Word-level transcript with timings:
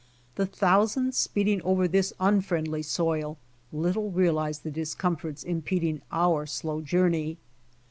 The 0.33 0.47
thousands 0.47 1.15
speeding 1.15 1.61
over 1.61 1.87
this 1.87 2.11
unfriendly 2.19 2.81
soil 2.81 3.37
little 3.71 4.09
real 4.09 4.39
ize 4.39 4.57
the 4.61 4.71
discomforts 4.71 5.43
impeding 5.43 6.01
our 6.11 6.47
slow 6.47 6.81
journey. 6.81 7.37